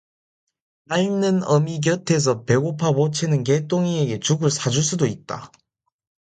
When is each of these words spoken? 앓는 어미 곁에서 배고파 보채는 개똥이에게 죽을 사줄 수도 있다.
앓는 0.89 1.43
어미 1.43 1.79
곁에서 1.81 2.43
배고파 2.45 2.91
보채는 2.91 3.43
개똥이에게 3.43 4.19
죽을 4.19 4.49
사줄 4.49 4.81
수도 4.83 5.05
있다. 5.05 5.51